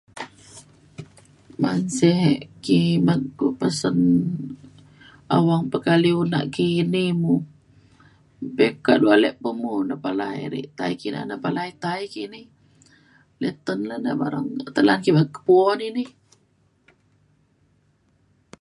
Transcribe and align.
man 1.61 1.81
sik 1.97 2.37
kimet 2.63 3.23
ku 3.39 3.47
pesen 3.59 3.97
awang 5.35 5.65
pekaliu 5.71 6.19
nak 6.31 6.45
ki 6.55 6.65
ini 6.83 7.03
mo 7.23 7.33
beg 8.57 8.75
kaduk 8.85 9.13
alik 9.15 9.35
pemo 9.43 9.73
ne 9.87 9.95
palai 10.03 10.39
rik 10.53 10.67
tai 10.77 10.93
kina 11.01 11.35
palai 11.43 11.71
tai 11.83 12.03
kini 12.13 12.41
le 13.41 13.49
ten 13.65 13.79
le 13.89 13.95
ne 14.05 14.11
baram 14.19 14.47
le 14.87 14.93
ne 15.01 15.23
kepuo 15.35 15.69
nini. 15.79 16.05